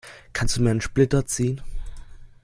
Kannst 0.33 0.57
du 0.57 0.63
mir 0.63 0.71
einen 0.71 0.81
Splitter 0.81 1.27
ziehen? 1.27 1.61